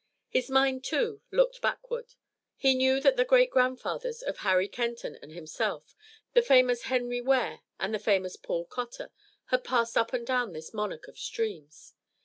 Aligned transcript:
His 0.29 0.49
mind, 0.49 0.83
too, 0.83 1.21
looked 1.29 1.61
backward. 1.61 2.15
He 2.55 2.73
knew 2.73 2.99
that 3.01 3.17
the 3.17 3.23
great 3.23 3.51
grandfathers 3.51 4.23
of 4.23 4.37
Harry 4.39 4.67
Kenton 4.67 5.15
and 5.21 5.31
himself, 5.31 5.95
the 6.33 6.41
famous 6.41 6.85
Henry 6.89 7.21
Ware 7.21 7.61
and 7.79 7.93
the 7.93 7.99
famous 7.99 8.35
Paul 8.35 8.65
Cotter, 8.65 9.11
had 9.51 9.63
passed 9.63 9.95
up 9.95 10.11
and 10.11 10.25
down 10.25 10.53
this 10.53 10.73
monarch 10.73 11.07
of 11.07 11.19
streams. 11.19 11.93